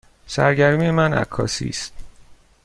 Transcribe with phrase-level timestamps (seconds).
[0.27, 1.93] سرگرمی من عکاسی است.